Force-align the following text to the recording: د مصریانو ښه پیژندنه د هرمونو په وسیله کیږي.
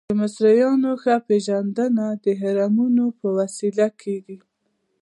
د 0.09 0.11
مصریانو 0.21 0.91
ښه 1.01 1.15
پیژندنه 1.27 2.05
د 2.25 2.25
هرمونو 2.41 3.05
په 3.19 3.27
وسیله 3.37 3.87
کیږي. 4.01 4.37